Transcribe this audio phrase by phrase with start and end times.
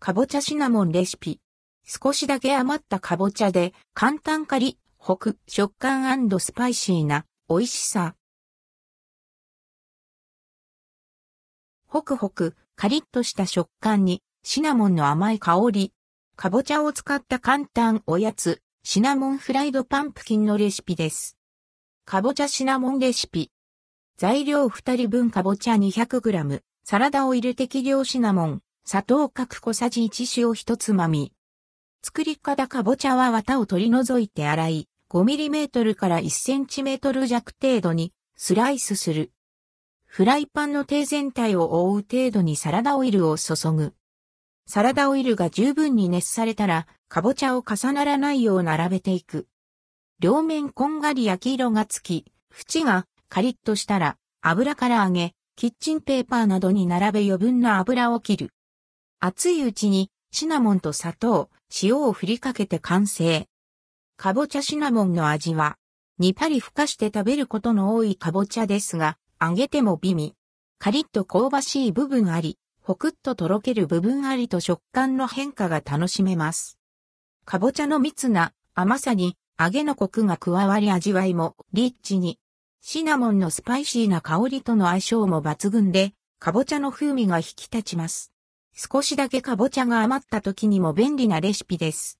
[0.00, 1.40] かぼちゃシナモンレシピ。
[1.84, 8.14] 少しだけ余ったかぼちゃで簡単カリ、ホク、食感スパイシーな美味しさ。
[11.88, 15.92] ホクホク、カリッとした食感にシナモンの甘い香り。
[16.36, 21.36] かぼちゃを使った簡単おやつ、シナモンフライドパンプキンのレシピです。
[22.04, 23.50] かぼちゃシナモンレシピ。
[24.16, 31.34] 材料2人分かぼちゃ 200g、サラダオイル適量シナモン、砂糖各小さじ1塩1つまみ。
[32.02, 39.30] 作り方かぼちゃは綿を取り除いて洗い、5mm から 1cm 弱程度にスライスする。
[40.06, 43.92] フライパンの底全体を覆う程度にサラダオイルを注ぐ。
[44.66, 49.48] サラダオイルが十分に熱されたら、かぼちゃを重ならないよう並べていく。
[50.18, 52.24] 両面こんがり焼き色がつき、
[52.58, 58.50] 縁がカリッとしたら、油から揚げ、キッチンペーパーなどに並べ余分な油を切る。
[59.20, 61.50] 熱いうちにシナモンと砂糖、
[61.82, 63.48] 塩を振りかけて完成。
[64.16, 65.76] かぼちゃシナモンの味は、
[66.20, 70.34] にパリふかして食べることの多いかぼちゃですが、揚げても美味。
[70.78, 76.78] カリッと香ばしい部分あり、ほくっととろける部分ありと食感の変化が楽しめます。
[77.44, 82.38] かぼちゃの蜜な甘さに揚げのコクが加わり味わいもリッチに。
[82.82, 88.32] シナモンのスパイシーな香りとの相性も抜群で、かぼちゃの風味が引き立ちます。
[88.74, 92.16] 少しだけかぼちゃが余った時にも便利なレシピです。